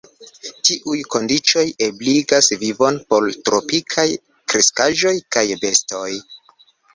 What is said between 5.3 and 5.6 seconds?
kaj